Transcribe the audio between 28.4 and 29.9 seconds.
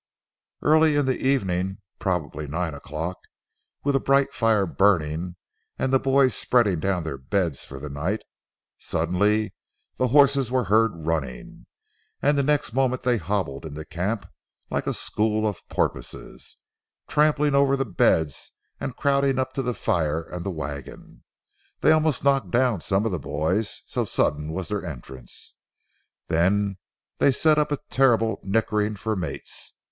nickering for mates.